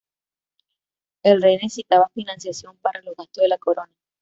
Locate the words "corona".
3.59-3.93